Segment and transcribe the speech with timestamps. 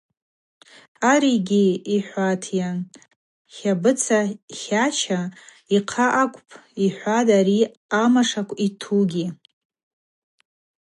[1.11, 1.65] Арыгьи,—
[1.95, 2.69] йхӏватӏйа,
[3.51, 4.19] Тлабыца
[4.57, 5.21] тлача
[5.75, 7.59] йхъа акӏвапӏ,— йхӏватӏ,— ари
[8.03, 9.27] амашакв йтугьи.